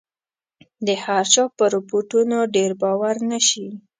د 0.85 0.89
هرچا 1.03 1.43
په 1.57 1.63
رپوټونو 1.75 2.37
ډېر 2.55 2.71
باور 2.81 3.15
نه 3.31 3.39
شي. 3.47 3.67